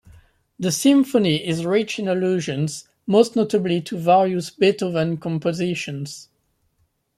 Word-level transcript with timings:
The 0.59 0.71
symphony 0.71 1.45
is 1.47 1.63
rich 1.63 1.99
in 1.99 2.07
allusions, 2.07 2.89
most 3.05 3.35
notably 3.35 3.81
to 3.81 3.99
various 3.99 4.49
Beethoven 4.49 5.17
compositions. 5.17 6.27